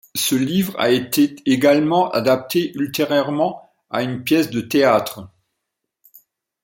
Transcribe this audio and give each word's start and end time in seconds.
Ce 0.15 0.33
livre 0.33 0.75
a 0.79 0.89
également 0.89 2.07
été 2.09 2.17
adapté 2.17 2.71
ultérieurement 2.73 3.69
en 3.91 3.99
une 3.99 4.23
pièce 4.23 4.49
de 4.49 4.59
théâtre. 4.59 5.29